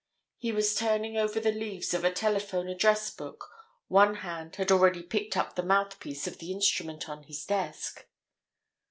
[0.39, 3.47] He was turning over the leaves of a telephone address book;
[3.87, 8.07] one hand had already picked up the mouthpiece of the instrument on his desk.